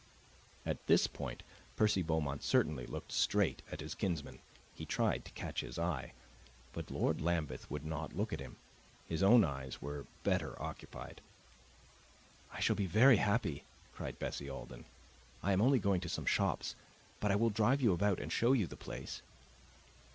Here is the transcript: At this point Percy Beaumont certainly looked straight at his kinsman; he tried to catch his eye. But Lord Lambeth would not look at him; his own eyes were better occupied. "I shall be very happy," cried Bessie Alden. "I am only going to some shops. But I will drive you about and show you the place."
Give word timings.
At 0.65 0.87
this 0.87 1.05
point 1.05 1.43
Percy 1.75 2.01
Beaumont 2.01 2.41
certainly 2.41 2.87
looked 2.87 3.11
straight 3.11 3.61
at 3.71 3.81
his 3.81 3.93
kinsman; 3.93 4.39
he 4.73 4.83
tried 4.83 5.25
to 5.25 5.31
catch 5.33 5.61
his 5.61 5.77
eye. 5.77 6.13
But 6.73 6.89
Lord 6.89 7.21
Lambeth 7.21 7.69
would 7.69 7.85
not 7.85 8.15
look 8.17 8.33
at 8.33 8.39
him; 8.39 8.55
his 9.07 9.21
own 9.21 9.43
eyes 9.43 9.79
were 9.79 10.07
better 10.23 10.59
occupied. 10.59 11.21
"I 12.51 12.59
shall 12.59 12.75
be 12.75 12.87
very 12.87 13.17
happy," 13.17 13.63
cried 13.93 14.17
Bessie 14.17 14.49
Alden. 14.49 14.85
"I 15.43 15.53
am 15.53 15.61
only 15.61 15.77
going 15.77 16.01
to 16.01 16.09
some 16.09 16.25
shops. 16.25 16.73
But 17.19 17.29
I 17.31 17.35
will 17.35 17.51
drive 17.51 17.79
you 17.79 17.93
about 17.93 18.19
and 18.19 18.31
show 18.33 18.53
you 18.53 18.65
the 18.65 18.75
place." 18.75 19.21